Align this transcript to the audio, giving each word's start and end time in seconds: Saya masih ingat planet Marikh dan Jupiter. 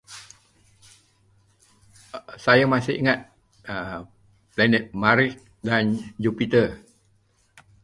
Saya 2.43 2.65
masih 2.73 2.93
ingat 3.05 3.19
planet 4.57 4.83
Marikh 5.01 5.35
dan 5.67 5.83
Jupiter. 6.23 6.67